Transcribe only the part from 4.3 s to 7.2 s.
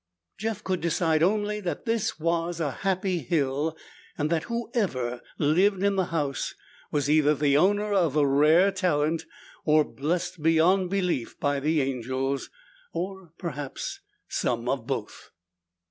that whoever lived in the house was